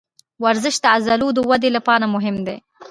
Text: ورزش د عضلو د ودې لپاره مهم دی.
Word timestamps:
ورزش 0.43 0.75
د 0.83 0.85
عضلو 0.95 1.27
د 1.33 1.39
ودې 1.49 1.69
لپاره 1.77 2.05
مهم 2.15 2.35
دی. 2.47 2.57